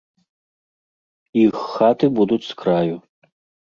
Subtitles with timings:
[1.43, 2.95] Іх хаты будуць с краю.